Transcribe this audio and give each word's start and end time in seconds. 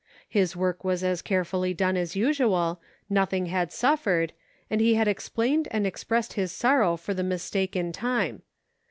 His 0.27 0.55
work 0.55 0.83
was 0.83 1.03
as 1.03 1.21
carefully 1.21 1.75
done 1.75 1.95
as 1.95 2.15
usual, 2.15 2.81
nothing 3.07 3.45
had 3.45 3.71
suffered, 3.71 4.33
and 4.67 4.81
he 4.81 4.95
had 4.95 5.07
explained 5.07 5.67
and 5.69 5.85
expressed 5.85 6.33
his 6.33 6.51
sorrow 6.51 6.97
for 6.97 7.13
the 7.13 7.21
mis 7.21 7.47
take 7.51 7.75
in 7.75 7.91
time. 7.91 8.41